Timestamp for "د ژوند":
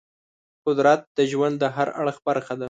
1.17-1.55